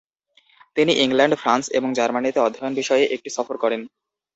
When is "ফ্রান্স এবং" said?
1.35-1.89